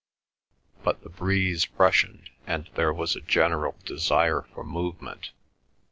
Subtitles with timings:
[0.83, 5.29] But the breeze freshened, and there was a general desire for movement.